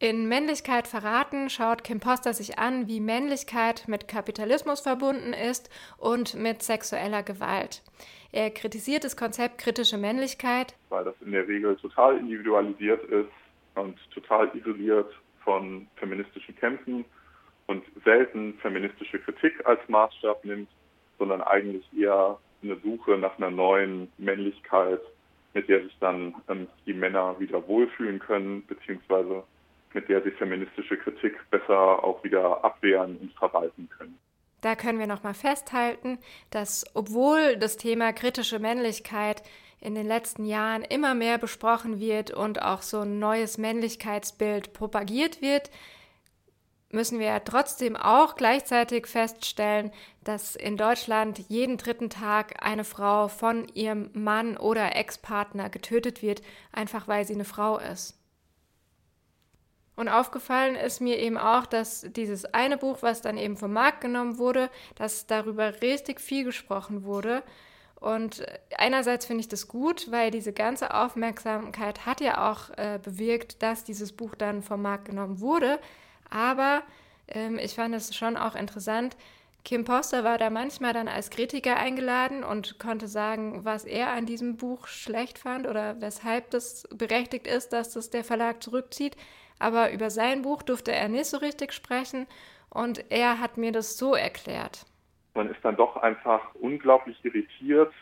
In 0.00 0.28
Männlichkeit 0.28 0.86
verraten 0.86 1.50
schaut 1.50 1.82
Kim 1.82 1.98
Poster 1.98 2.32
sich 2.32 2.56
an, 2.56 2.86
wie 2.86 3.00
Männlichkeit 3.00 3.88
mit 3.88 4.06
Kapitalismus 4.06 4.80
verbunden 4.80 5.32
ist 5.32 5.70
und 5.98 6.34
mit 6.34 6.62
sexueller 6.62 7.24
Gewalt. 7.24 7.82
Er 8.30 8.50
kritisiert 8.50 9.02
das 9.02 9.16
Konzept 9.16 9.58
kritische 9.58 9.98
Männlichkeit, 9.98 10.76
weil 10.90 11.02
das 11.02 11.16
in 11.20 11.32
der 11.32 11.48
Regel 11.48 11.74
total 11.78 12.16
individualisiert 12.16 13.02
ist 13.10 13.30
und 13.74 13.98
total 14.12 14.48
isoliert 14.56 15.12
von 15.42 15.88
feministischen 15.96 16.54
Kämpfen 16.54 17.04
und 17.66 17.82
selten 18.04 18.54
feministische 18.62 19.18
Kritik 19.18 19.66
als 19.66 19.80
Maßstab 19.88 20.44
nimmt, 20.44 20.68
sondern 21.18 21.42
eigentlich 21.42 21.84
eher 21.98 22.38
eine 22.62 22.76
Suche 22.84 23.18
nach 23.18 23.36
einer 23.38 23.50
neuen 23.50 24.12
Männlichkeit, 24.16 25.00
mit 25.54 25.68
der 25.68 25.82
sich 25.82 25.96
dann 25.98 26.36
ähm, 26.48 26.68
die 26.86 26.94
Männer 26.94 27.34
wieder 27.40 27.66
wohlfühlen 27.66 28.20
können, 28.20 28.64
beziehungsweise 28.66 29.42
mit 29.98 30.08
der 30.08 30.22
sie 30.22 30.30
feministische 30.30 30.96
Kritik 30.96 31.34
besser 31.50 32.04
auch 32.04 32.22
wieder 32.22 32.64
abwehren 32.64 33.16
und 33.16 33.32
verwalten 33.32 33.88
können. 33.88 34.16
Da 34.60 34.76
können 34.76 35.00
wir 35.00 35.08
nochmal 35.08 35.34
festhalten, 35.34 36.18
dass 36.50 36.84
obwohl 36.94 37.56
das 37.56 37.76
Thema 37.76 38.12
kritische 38.12 38.60
Männlichkeit 38.60 39.42
in 39.80 39.96
den 39.96 40.06
letzten 40.06 40.44
Jahren 40.44 40.82
immer 40.82 41.16
mehr 41.16 41.36
besprochen 41.36 41.98
wird 41.98 42.30
und 42.30 42.62
auch 42.62 42.82
so 42.82 43.00
ein 43.00 43.18
neues 43.18 43.58
Männlichkeitsbild 43.58 44.72
propagiert 44.72 45.42
wird, 45.42 45.68
müssen 46.90 47.18
wir 47.18 47.42
trotzdem 47.44 47.96
auch 47.96 48.36
gleichzeitig 48.36 49.08
feststellen, 49.08 49.90
dass 50.22 50.54
in 50.54 50.76
Deutschland 50.76 51.40
jeden 51.48 51.76
dritten 51.76 52.08
Tag 52.08 52.64
eine 52.64 52.84
Frau 52.84 53.26
von 53.26 53.66
ihrem 53.74 54.10
Mann 54.12 54.56
oder 54.56 54.94
Ex-Partner 54.94 55.70
getötet 55.70 56.22
wird, 56.22 56.40
einfach 56.72 57.08
weil 57.08 57.24
sie 57.24 57.34
eine 57.34 57.44
Frau 57.44 57.78
ist. 57.78 58.18
Und 59.98 60.08
aufgefallen 60.08 60.76
ist 60.76 61.00
mir 61.00 61.18
eben 61.18 61.36
auch, 61.36 61.66
dass 61.66 62.06
dieses 62.10 62.44
eine 62.54 62.78
Buch, 62.78 62.98
was 63.00 63.20
dann 63.20 63.36
eben 63.36 63.56
vom 63.56 63.72
Markt 63.72 64.00
genommen 64.00 64.38
wurde, 64.38 64.70
dass 64.94 65.26
darüber 65.26 65.82
richtig 65.82 66.20
viel 66.20 66.44
gesprochen 66.44 67.02
wurde. 67.02 67.42
Und 67.98 68.46
einerseits 68.76 69.26
finde 69.26 69.40
ich 69.40 69.48
das 69.48 69.66
gut, 69.66 70.08
weil 70.12 70.30
diese 70.30 70.52
ganze 70.52 70.94
Aufmerksamkeit 70.94 72.06
hat 72.06 72.20
ja 72.20 72.48
auch 72.48 72.70
äh, 72.78 73.00
bewirkt, 73.02 73.60
dass 73.60 73.82
dieses 73.82 74.12
Buch 74.12 74.36
dann 74.36 74.62
vom 74.62 74.82
Markt 74.82 75.06
genommen 75.06 75.40
wurde. 75.40 75.80
Aber 76.30 76.82
ähm, 77.26 77.58
ich 77.58 77.74
fand 77.74 77.92
es 77.92 78.14
schon 78.14 78.36
auch 78.36 78.54
interessant. 78.54 79.16
Kim 79.64 79.82
Poster 79.84 80.22
war 80.22 80.38
da 80.38 80.48
manchmal 80.48 80.92
dann 80.92 81.08
als 81.08 81.30
Kritiker 81.30 81.76
eingeladen 81.76 82.44
und 82.44 82.78
konnte 82.78 83.08
sagen, 83.08 83.64
was 83.64 83.84
er 83.84 84.12
an 84.12 84.26
diesem 84.26 84.58
Buch 84.58 84.86
schlecht 84.86 85.40
fand 85.40 85.66
oder 85.66 86.00
weshalb 86.00 86.50
das 86.50 86.86
berechtigt 86.94 87.48
ist, 87.48 87.72
dass 87.72 87.94
das 87.94 88.10
der 88.10 88.22
Verlag 88.22 88.62
zurückzieht. 88.62 89.16
Aber 89.58 89.92
über 89.92 90.10
sein 90.10 90.42
Buch 90.42 90.62
durfte 90.62 90.92
er 90.92 91.08
nicht 91.08 91.26
so 91.26 91.38
richtig 91.38 91.72
sprechen 91.72 92.26
und 92.70 93.10
er 93.10 93.40
hat 93.40 93.56
mir 93.56 93.72
das 93.72 93.98
so 93.98 94.14
erklärt. 94.14 94.86
Man 95.34 95.50
ist 95.50 95.60
dann 95.62 95.76
doch 95.76 95.96
einfach 95.96 96.54
unglaublich 96.54 97.16
irritiert, 97.24 97.92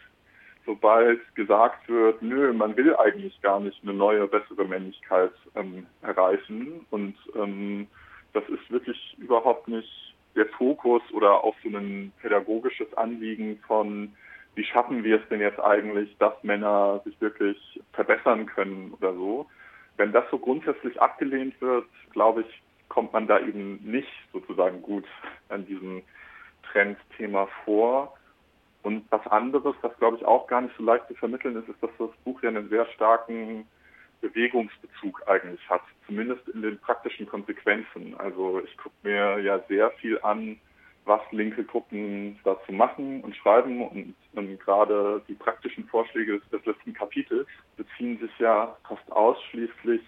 sobald 0.64 1.20
gesagt 1.34 1.88
wird, 1.88 2.20
nö, 2.22 2.52
man 2.52 2.76
will 2.76 2.96
eigentlich 2.96 3.40
gar 3.40 3.60
nicht 3.60 3.78
eine 3.82 3.94
neue, 3.94 4.26
bessere 4.26 4.64
Männlichkeit 4.64 5.32
ähm, 5.54 5.86
erreichen 6.02 6.84
und 6.90 7.14
ähm, 7.34 7.86
das 8.32 8.44
ist 8.48 8.70
wirklich 8.70 9.16
überhaupt 9.18 9.68
nicht 9.68 10.14
der 10.34 10.46
Fokus 10.46 11.02
oder 11.12 11.42
auch 11.42 11.54
so 11.62 11.68
ein 11.70 12.12
pädagogisches 12.20 12.92
Anliegen 12.94 13.58
von, 13.66 14.14
wie 14.54 14.64
schaffen 14.64 15.02
wir 15.02 15.20
es 15.20 15.28
denn 15.28 15.40
jetzt 15.40 15.60
eigentlich, 15.60 16.14
dass 16.18 16.34
Männer 16.42 17.00
sich 17.04 17.18
wirklich 17.20 17.58
verbessern 17.92 18.46
können 18.46 18.92
oder 18.98 19.14
so. 19.14 19.46
Wenn 19.96 20.12
das 20.12 20.24
so 20.30 20.38
grundsätzlich 20.38 21.00
abgelehnt 21.00 21.60
wird, 21.60 21.86
glaube 22.12 22.42
ich, 22.42 22.62
kommt 22.88 23.12
man 23.12 23.26
da 23.26 23.40
eben 23.40 23.80
nicht 23.82 24.08
sozusagen 24.32 24.82
gut 24.82 25.04
an 25.48 25.66
diesem 25.66 26.02
Trendthema 26.70 27.48
vor. 27.64 28.16
Und 28.82 29.04
was 29.10 29.26
anderes, 29.26 29.74
was 29.82 29.96
glaube 29.98 30.18
ich 30.18 30.24
auch 30.24 30.46
gar 30.46 30.60
nicht 30.60 30.76
so 30.76 30.84
leicht 30.84 31.08
zu 31.08 31.14
vermitteln 31.14 31.56
ist, 31.56 31.68
ist, 31.68 31.82
dass 31.82 31.90
das 31.98 32.10
Buch 32.24 32.42
ja 32.42 32.50
einen 32.50 32.68
sehr 32.68 32.86
starken 32.86 33.66
Bewegungsbezug 34.20 35.22
eigentlich 35.26 35.68
hat, 35.68 35.82
zumindest 36.06 36.48
in 36.48 36.62
den 36.62 36.78
praktischen 36.78 37.26
Konsequenzen. 37.26 38.14
Also 38.18 38.62
ich 38.64 38.76
gucke 38.76 38.94
mir 39.02 39.38
ja 39.40 39.58
sehr 39.68 39.90
viel 39.92 40.18
an, 40.22 40.58
was 41.06 41.20
linke 41.30 41.64
Gruppen 41.64 42.38
dazu 42.44 42.72
machen 42.72 43.22
und 43.22 43.34
schreiben 43.36 43.86
und 43.86 44.14
ähm, 44.36 44.58
gerade 44.58 45.22
die 45.28 45.34
praktischen 45.34 45.84
Vorschläge 45.86 46.38
des, 46.38 46.48
des, 46.50 46.66
letzten 46.66 46.92
Kapitels 46.92 47.46
beziehen 47.76 48.18
sich 48.18 48.30
ja 48.38 48.76
fast 48.86 49.10
ausschließlich 49.12 50.02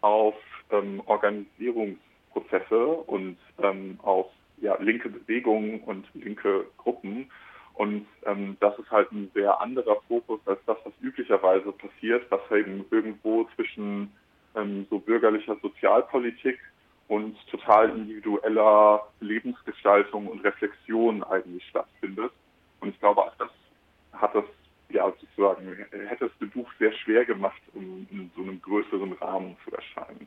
auf 0.00 0.34
ähm, 0.70 1.00
Organisierungsprozesse 1.06 2.86
und 2.86 3.38
ähm, 3.62 3.98
auf 4.02 4.26
ja, 4.58 4.76
linke 4.80 5.08
Bewegungen 5.08 5.80
und 5.80 6.06
linke 6.14 6.66
Gruppen. 6.76 7.30
Und 7.74 8.06
ähm, 8.24 8.56
das 8.60 8.78
ist 8.78 8.90
halt 8.90 9.12
ein 9.12 9.30
sehr 9.34 9.60
anderer 9.60 9.96
Fokus 10.08 10.40
als 10.46 10.58
das, 10.66 10.78
was 10.84 10.92
üblicherweise 11.00 11.72
passiert, 11.72 12.26
was 12.30 12.40
eben 12.50 12.84
irgendwo 12.90 13.44
zwischen 13.54 14.10
ähm, 14.56 14.86
so 14.90 14.98
bürgerlicher 14.98 15.56
Sozialpolitik 15.60 16.58
und 17.08 17.36
total 17.50 17.90
individueller 17.90 19.06
Lebensgestaltung 19.20 20.26
und 20.26 20.40
Reflexion 20.40 21.22
eigentlich 21.24 21.64
stattfindet. 21.68 22.32
Und 22.80 22.90
ich 22.90 23.00
glaube, 23.00 23.22
das 23.38 23.50
hat 24.12 24.34
das 24.34 24.44
ja 24.88 25.12
sozusagen, 25.20 25.86
hätte 26.08 26.26
es 26.26 26.38
dem 26.38 26.50
Buch 26.50 26.68
sehr 26.78 26.92
schwer 26.92 27.24
gemacht, 27.24 27.60
um 27.74 28.06
in 28.10 28.30
so 28.34 28.42
einem 28.42 28.60
größeren 28.60 29.12
Rahmen 29.14 29.56
zu 29.64 29.74
erscheinen. 29.74 30.26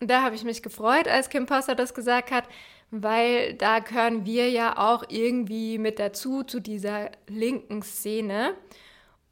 Und 0.00 0.10
da 0.10 0.22
habe 0.22 0.36
ich 0.36 0.44
mich 0.44 0.62
gefreut, 0.62 1.08
als 1.08 1.28
Kim 1.28 1.46
Poster 1.46 1.74
das 1.74 1.92
gesagt 1.92 2.30
hat, 2.30 2.48
weil 2.90 3.54
da 3.54 3.80
gehören 3.80 4.24
wir 4.24 4.48
ja 4.48 4.78
auch 4.78 5.04
irgendwie 5.08 5.78
mit 5.78 5.98
dazu, 5.98 6.44
zu 6.44 6.60
dieser 6.60 7.10
linken 7.26 7.82
Szene. 7.82 8.54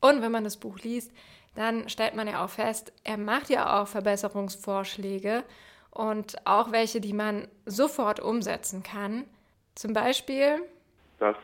Und 0.01 0.23
wenn 0.23 0.33
man 0.33 0.45
das 0.45 0.57
Buch 0.57 0.79
liest, 0.81 1.13
dann 1.55 1.89
stellt 1.89 2.17
man 2.17 2.27
ja 2.27 2.45
auch 2.45 2.51
fest, 2.51 2.93
er 3.05 3.17
macht 3.17 3.49
ja 3.49 3.81
auch 3.81 3.89
Verbesserungsvorschläge 3.89 5.45
und 5.97 6.37
auch 6.47 6.73
welche, 6.73 7.01
die 7.01 7.13
man 7.13 7.49
sofort 7.65 8.21
umsetzen 8.21 8.83
kann. 8.83 9.25
Zum 9.75 9.93
Beispiel, 9.93 10.63
dass 11.19 11.37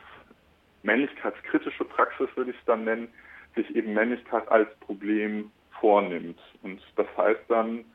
männlichkeitskritische 0.83 1.85
Praxis, 1.85 2.27
würde 2.35 2.51
ich 2.51 2.57
es 2.57 2.65
dann 2.65 2.83
nennen, 2.83 3.07
sich 3.55 3.75
eben 3.75 3.93
Männlichkeit 3.93 4.47
als 4.49 4.69
Problem 4.79 5.51
vornimmt. 5.79 6.39
Und 6.61 6.81
das 6.95 7.07
heißt 7.17 7.43
dann, 7.47 7.85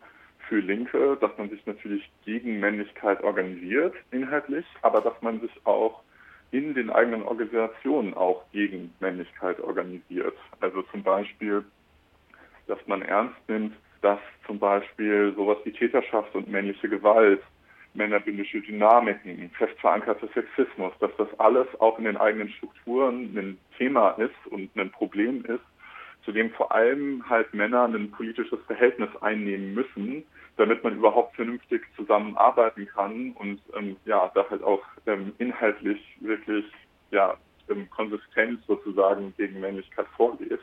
für 0.49 0.61
Linke, 0.61 1.17
dass 1.21 1.37
man 1.37 1.51
sich 1.51 1.65
natürlich 1.67 2.11
gegen 2.25 2.59
Männlichkeit 2.59 3.23
organisiert, 3.23 3.95
inhaltlich, 4.11 4.65
aber 4.83 5.01
dass 5.01 5.21
man 5.21 5.41
sich 5.41 5.51
auch 5.65 6.03
in 6.51 6.75
den 6.75 6.89
eigenen 6.89 7.23
Organisationen 7.23 8.15
auch 8.15 8.45
gegen 8.53 8.95
Männlichkeit 9.01 9.61
organisiert. 9.61 10.37
Also 10.61 10.83
zum 10.83 11.03
Beispiel, 11.03 11.65
dass 12.67 12.79
man 12.87 13.03
ernst 13.03 13.37
nimmt, 13.49 13.77
dass 14.01 14.19
zum 14.47 14.59
Beispiel 14.59 15.33
sowas 15.37 15.59
wie 15.65 15.73
Täterschaft 15.73 16.35
und 16.35 16.49
männliche 16.49 16.89
Gewalt, 16.89 17.43
männerbündische 17.95 18.61
Dynamiken, 18.61 19.51
fest 19.51 19.79
verankerter 19.81 20.29
Sexismus, 20.35 20.93
dass 21.01 21.11
das 21.17 21.29
alles 21.39 21.67
auch 21.81 21.99
in 21.99 22.05
den 22.05 22.17
eigenen 22.17 22.49
Strukturen 22.51 23.37
ein 23.37 23.59
Thema 23.77 24.11
ist 24.11 24.47
und 24.51 24.75
ein 24.77 24.91
Problem 24.91 25.45
ist, 25.45 25.65
zu 26.25 26.33
dem 26.33 26.51
vor 26.51 26.73
allem 26.73 27.29
halt 27.29 27.53
Männer 27.55 27.85
ein 27.85 28.11
politisches 28.11 28.61
Verhältnis 28.67 29.11
einnehmen 29.21 29.75
müssen, 29.75 30.25
damit 30.57 30.83
man 30.85 30.97
überhaupt 30.97 31.37
vernünftig 31.37 31.83
zusammenarbeiten 31.97 32.87
kann 32.87 33.33
und 33.33 33.61
ähm, 33.77 33.97
ja, 34.05 34.31
da 34.35 34.45
halt 34.51 34.63
auch 34.63 34.83
ähm, 35.07 35.33
inhaltlich 35.39 36.01
wirklich 36.21 36.65
ja, 37.11 37.37
ähm, 37.71 37.89
konsistent 37.91 38.63
sozusagen 38.67 39.33
gegen 39.37 39.61
Männlichkeit 39.61 40.07
vorgeht. 40.17 40.61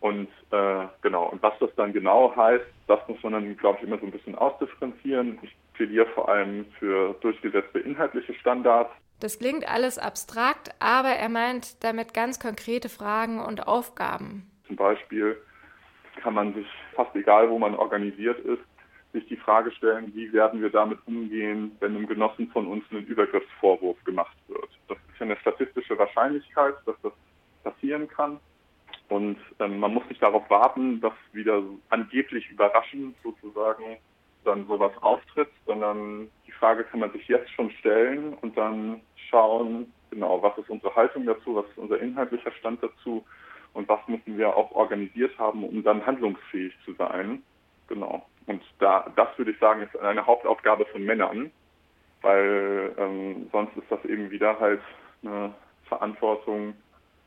Und 0.00 0.28
äh, 0.50 0.86
genau, 1.02 1.28
und 1.28 1.42
was 1.42 1.52
das 1.60 1.70
dann 1.76 1.92
genau 1.92 2.34
heißt, 2.34 2.64
das 2.86 3.00
muss 3.06 3.22
man 3.22 3.34
dann, 3.34 3.56
glaube 3.56 3.78
ich, 3.78 3.86
immer 3.86 3.98
so 3.98 4.06
ein 4.06 4.12
bisschen 4.12 4.34
ausdifferenzieren. 4.34 5.38
Ich 5.42 5.54
plädiere 5.74 6.06
vor 6.06 6.28
allem 6.28 6.64
für 6.78 7.14
durchgesetzte 7.20 7.80
inhaltliche 7.80 8.34
Standards. 8.34 8.90
Das 9.20 9.38
klingt 9.38 9.68
alles 9.68 9.98
abstrakt, 9.98 10.70
aber 10.80 11.10
er 11.10 11.28
meint 11.28 11.84
damit 11.84 12.14
ganz 12.14 12.40
konkrete 12.40 12.88
Fragen 12.88 13.38
und 13.38 13.68
Aufgaben. 13.68 14.50
Zum 14.66 14.76
Beispiel 14.76 15.36
kann 16.22 16.32
man 16.32 16.54
sich 16.54 16.66
fast 16.94 17.14
egal, 17.14 17.50
wo 17.50 17.58
man 17.58 17.74
organisiert 17.74 18.38
ist, 18.40 18.62
sich 19.12 19.26
die 19.26 19.36
Frage 19.36 19.72
stellen, 19.72 20.14
wie 20.14 20.32
werden 20.32 20.62
wir 20.62 20.70
damit 20.70 20.98
umgehen, 21.06 21.72
wenn 21.80 21.96
einem 21.96 22.06
Genossen 22.06 22.48
von 22.52 22.66
uns 22.66 22.84
ein 22.90 23.04
Übergriffsvorwurf 23.06 24.02
gemacht 24.04 24.36
wird. 24.48 24.68
Das 24.88 24.96
ist 24.96 25.18
ja 25.18 25.26
eine 25.26 25.36
statistische 25.38 25.98
Wahrscheinlichkeit, 25.98 26.74
dass 26.86 26.96
das 27.02 27.12
passieren 27.64 28.08
kann. 28.08 28.38
Und 29.10 29.38
ähm, 29.58 29.80
man 29.80 29.92
muss 29.92 30.08
nicht 30.08 30.22
darauf 30.22 30.48
warten, 30.48 31.00
dass 31.00 31.12
wieder 31.32 31.62
angeblich 31.90 32.48
überraschend 32.48 33.16
sozusagen 33.24 33.98
dann 34.44 34.66
sowas 34.68 34.92
auftritt, 35.00 35.50
sondern 35.66 36.30
die 36.46 36.52
Frage 36.52 36.84
kann 36.84 37.00
man 37.00 37.12
sich 37.12 37.26
jetzt 37.26 37.50
schon 37.50 37.70
stellen 37.72 38.34
und 38.34 38.56
dann 38.56 39.00
schauen, 39.28 39.92
genau, 40.10 40.40
was 40.42 40.56
ist 40.58 40.70
unsere 40.70 40.94
Haltung 40.94 41.26
dazu, 41.26 41.56
was 41.56 41.66
ist 41.66 41.78
unser 41.78 42.00
inhaltlicher 42.00 42.52
Stand 42.52 42.82
dazu 42.82 43.24
und 43.74 43.88
was 43.88 43.98
müssen 44.06 44.38
wir 44.38 44.56
auch 44.56 44.70
organisiert 44.70 45.36
haben, 45.38 45.64
um 45.64 45.82
dann 45.82 46.06
handlungsfähig 46.06 46.72
zu 46.84 46.94
sein. 46.94 47.42
Genau. 47.88 48.24
und 48.46 48.62
da, 48.78 49.12
das 49.16 49.36
würde 49.36 49.50
ich 49.50 49.58
sagen, 49.58 49.82
ist 49.82 49.98
eine 49.98 50.24
Hauptaufgabe 50.24 50.86
von 50.86 51.02
Männern, 51.02 51.50
weil 52.22 52.94
ähm, 52.96 53.48
sonst 53.50 53.76
ist 53.76 53.90
das 53.90 54.04
eben 54.04 54.30
wieder 54.30 54.60
halt 54.60 54.80
eine 55.24 55.52
Verantwortung 55.88 56.74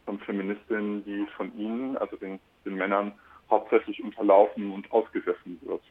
von 0.05 0.19
Feministinnen, 0.19 1.03
die 1.05 1.25
von 1.37 1.55
ihnen, 1.57 1.97
also 1.97 2.15
den, 2.17 2.39
den 2.65 2.75
Männern, 2.75 3.13
hauptsächlich 3.49 4.03
unterlaufen 4.03 4.71
und 4.71 4.91
ausgesessen 4.91 5.59
wird. 5.61 5.81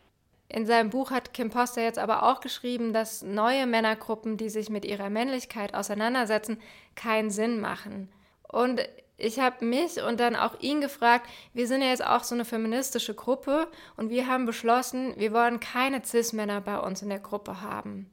In 0.48 0.66
seinem 0.66 0.90
Buch 0.90 1.10
hat 1.10 1.32
Kim 1.32 1.48
Poster 1.48 1.82
jetzt 1.82 1.98
aber 1.98 2.24
auch 2.24 2.40
geschrieben, 2.40 2.92
dass 2.92 3.22
neue 3.22 3.66
Männergruppen, 3.66 4.36
die 4.36 4.50
sich 4.50 4.68
mit 4.68 4.84
ihrer 4.84 5.08
Männlichkeit 5.08 5.74
auseinandersetzen, 5.74 6.60
keinen 6.94 7.30
Sinn 7.30 7.60
machen. 7.60 8.10
Und 8.48 8.86
ich 9.16 9.40
habe 9.40 9.64
mich 9.64 10.02
und 10.02 10.20
dann 10.20 10.36
auch 10.36 10.60
ihn 10.60 10.80
gefragt, 10.80 11.26
wir 11.54 11.66
sind 11.66 11.80
ja 11.80 11.88
jetzt 11.88 12.04
auch 12.04 12.24
so 12.24 12.34
eine 12.34 12.44
feministische 12.44 13.14
Gruppe 13.14 13.68
und 13.96 14.10
wir 14.10 14.26
haben 14.26 14.44
beschlossen, 14.44 15.14
wir 15.16 15.32
wollen 15.32 15.60
keine 15.60 16.04
Cis-Männer 16.04 16.60
bei 16.60 16.78
uns 16.78 17.00
in 17.00 17.08
der 17.08 17.20
Gruppe 17.20 17.62
haben. 17.62 18.10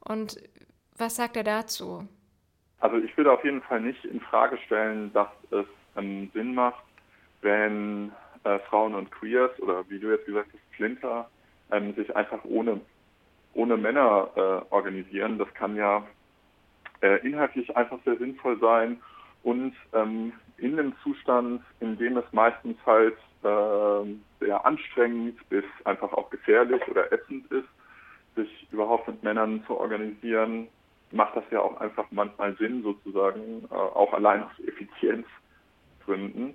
Und 0.00 0.38
was 0.96 1.16
sagt 1.16 1.36
er 1.36 1.44
dazu? 1.44 2.08
Also 2.84 2.98
ich 2.98 3.16
würde 3.16 3.32
auf 3.32 3.42
jeden 3.42 3.62
Fall 3.62 3.80
nicht 3.80 4.04
in 4.04 4.20
Frage 4.20 4.58
stellen, 4.58 5.10
dass 5.14 5.28
es 5.50 5.64
ähm, 5.96 6.30
Sinn 6.34 6.54
macht, 6.54 6.84
wenn 7.40 8.12
äh, 8.44 8.58
Frauen 8.68 8.94
und 8.94 9.10
Queers 9.10 9.58
oder 9.60 9.88
wie 9.88 9.98
du 9.98 10.10
jetzt 10.10 10.26
gesagt 10.26 10.50
hast, 10.52 10.76
Flinter, 10.76 11.30
ähm, 11.72 11.94
sich 11.94 12.14
einfach 12.14 12.44
ohne, 12.44 12.82
ohne 13.54 13.78
Männer 13.78 14.28
äh, 14.36 14.74
organisieren. 14.74 15.38
Das 15.38 15.48
kann 15.54 15.76
ja 15.76 16.06
äh, 17.00 17.26
inhaltlich 17.26 17.74
einfach 17.74 17.96
sehr 18.04 18.18
sinnvoll 18.18 18.58
sein 18.60 19.00
und 19.44 19.74
ähm, 19.94 20.34
in 20.58 20.78
einem 20.78 20.92
Zustand, 21.02 21.62
in 21.80 21.96
dem 21.96 22.18
es 22.18 22.30
meistens 22.32 22.76
halt 22.84 23.16
äh, 23.44 24.44
sehr 24.44 24.66
anstrengend 24.66 25.38
bis 25.48 25.64
einfach 25.86 26.12
auch 26.12 26.28
gefährlich 26.28 26.86
oder 26.88 27.10
ätzend 27.10 27.50
ist, 27.50 27.68
sich 28.36 28.70
überhaupt 28.70 29.08
mit 29.08 29.22
Männern 29.22 29.64
zu 29.66 29.74
organisieren, 29.80 30.68
macht 31.14 31.36
das 31.36 31.44
ja 31.50 31.60
auch 31.60 31.80
einfach 31.80 32.06
manchmal 32.10 32.56
Sinn, 32.56 32.82
sozusagen, 32.82 33.64
äh, 33.70 33.74
auch 33.74 34.12
allein 34.12 34.42
aus 34.42 34.52
Effizienzgründen. 34.66 36.54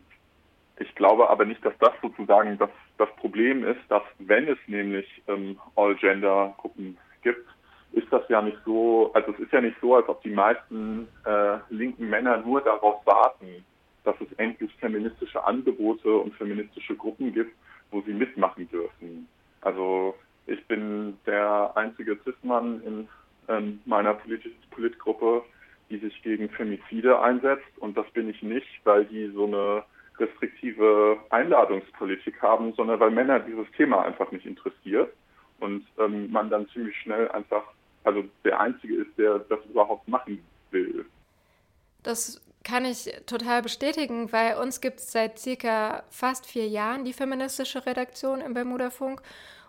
Ich 0.80 0.96
glaube 0.96 1.30
aber 1.30 1.46
nicht, 1.46 1.64
dass 1.66 1.74
das 1.80 1.92
sozusagen 2.02 2.58
das, 2.58 2.70
das 2.98 3.10
Problem 3.18 3.64
ist, 3.64 3.82
dass 3.90 4.04
wenn 4.20 4.48
es 4.48 4.58
nämlich 4.68 5.08
ähm, 5.28 5.58
All-Gender-Gruppen 5.76 6.98
gibt, 7.22 7.46
ist 7.92 8.12
das 8.12 8.22
ja 8.30 8.42
nicht 8.42 8.58
so, 8.66 9.12
also 9.14 9.32
es 9.34 9.40
ist 9.40 9.52
ja 9.52 9.62
nicht 9.62 9.78
so, 9.82 9.96
als 9.96 10.08
ob 10.08 10.22
die 10.22 10.30
meisten 10.30 11.08
äh, 11.26 11.58
linken 11.70 12.10
Männer 12.10 12.38
nur 12.38 12.62
darauf 12.62 13.06
warten, 13.06 13.66
dass 14.04 14.16
es 14.22 14.32
endlich 14.38 14.74
feministische 14.76 15.44
Angebote 15.44 16.16
und 16.16 16.34
feministische 16.36 16.96
Gruppen 16.96 17.34
gibt, 17.34 17.56
wo 17.92 18.02
sie 18.02 18.14
mitmachen 18.14 18.70
dürfen. 18.70 19.28
Also 19.62 20.16
ich 20.46 20.66
bin 20.68 21.18
der 21.26 21.72
einzige 21.76 22.18
Cis-Mann 22.24 22.82
in 22.84 23.08
ähm, 23.50 23.82
meiner 23.86 24.14
Polit 24.14 24.44
Politgruppe, 24.72 25.44
die 25.90 25.98
sich 25.98 26.22
gegen 26.22 26.50
Femizide 26.50 27.20
einsetzt 27.20 27.78
und 27.80 27.98
das 27.98 28.10
bin 28.12 28.30
ich 28.30 28.42
nicht, 28.42 28.68
weil 28.84 29.06
die 29.06 29.30
so 29.34 29.46
eine 29.46 29.84
restriktive 30.20 31.18
Einladungspolitik 31.30 32.42
haben, 32.42 32.74
sondern 32.74 33.00
weil 33.00 33.12
Männer 33.12 33.40
dieses 33.40 33.66
Thema 33.76 34.04
einfach 34.04 34.32
nicht 34.32 34.46
interessiert 34.46 35.12
und 35.60 35.86
ähm, 35.98 36.32
man 36.32 36.50
dann 36.50 36.68
ziemlich 36.70 36.96
schnell 36.98 37.30
einfach, 37.32 37.64
also 38.04 38.24
der 38.44 38.60
Einzige 38.60 38.96
ist, 38.96 39.18
der 39.18 39.40
das 39.40 39.60
überhaupt 39.66 40.08
machen 40.08 40.44
will. 40.72 41.06
Das 42.04 42.42
kann 42.64 42.86
ich 42.86 43.12
total 43.26 43.62
bestätigen, 43.62 44.32
weil 44.32 44.58
uns 44.58 44.82
gibt 44.82 45.00
es 45.00 45.12
seit 45.12 45.40
circa 45.40 46.04
fast 46.10 46.46
vier 46.46 46.68
Jahren 46.68 47.06
die 47.06 47.14
feministische 47.14 47.86
Redaktion 47.86 48.42
im 48.42 48.54
Bermuda-Funk 48.54 49.22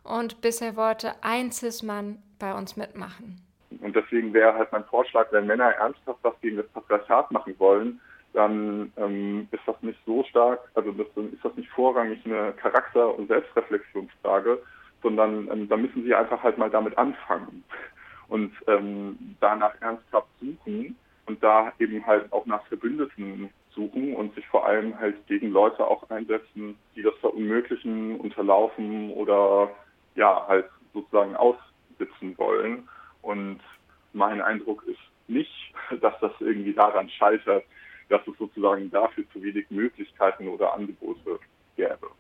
und 0.03 0.41
bisher 0.41 0.77
wollte 0.77 1.15
ein 1.23 1.53
Cis-Mann 1.53 2.23
bei 2.39 2.55
uns 2.55 2.77
mitmachen. 2.77 3.41
Und 3.81 3.97
deswegen 3.97 4.33
wäre 4.33 4.55
halt 4.55 4.73
mein 4.73 4.85
Vorschlag, 4.85 5.29
wenn 5.33 5.47
Männer 5.47 5.71
ernsthaft 5.71 6.19
was 6.23 6.39
gegen 6.41 6.59
das 6.59 6.69
Patriarchat 6.69 7.31
machen 7.31 7.55
wollen, 7.59 8.01
dann 8.33 8.93
ähm, 8.97 9.49
ist 9.51 9.63
das 9.67 9.81
nicht 9.83 9.99
so 10.07 10.23
stark, 10.25 10.61
also 10.75 10.93
das, 10.93 11.07
dann 11.15 11.33
ist 11.33 11.45
das 11.45 11.55
nicht 11.57 11.69
vorrangig 11.71 12.25
eine 12.25 12.53
Charakter- 12.53 13.15
und 13.17 13.27
Selbstreflexionsfrage, 13.27 14.63
sondern 15.03 15.51
ähm, 15.51 15.69
da 15.69 15.77
müssen 15.77 16.05
sie 16.05 16.15
einfach 16.15 16.43
halt 16.43 16.59
mal 16.59 16.71
damit 16.71 16.97
anfangen 16.97 17.65
und 18.29 18.53
ähm, 18.69 19.37
danach 19.41 19.75
ernsthaft 19.81 20.29
suchen 20.41 20.97
und 21.27 21.43
da 21.43 21.73
eben 21.79 22.07
halt 22.07 22.33
auch 22.33 22.47
nach 22.47 22.65
Verbündeten 22.67 23.51
suchen 23.75 24.15
und 24.15 24.35
sich 24.35 24.47
vor 24.49 24.67
allem 24.67 24.99
halt 24.99 25.27
gegen 25.27 25.51
Leute 25.51 25.87
auch 25.87 26.09
einsetzen, 26.11 26.77
die 26.95 27.03
das 27.03 27.15
verunmöglichen, 27.21 28.19
unterlaufen 28.19 29.11
oder 29.13 29.71
ja 30.17 30.45
halt 30.49 30.67
sozusagen 30.93 31.37
aussitzen 31.37 32.37
wollen. 32.37 32.89
Und 33.23 33.61
mein 34.13 34.41
Eindruck 34.41 34.85
ist 34.87 34.99
nicht, 35.29 35.75
dass 36.01 36.15
das 36.21 36.33
irgendwie 36.41 36.75
daran 36.75 37.09
scheitert, 37.11 37.65
dass 38.09 38.27
es 38.27 38.37
sozusagen 38.39 38.91
dafür 38.91 39.25
zu 39.33 39.43
wenig 39.43 39.71
Möglichkeiten 39.71 40.49
oder 40.49 40.75
Angebote 40.75 41.39
gäbe. 41.77 42.11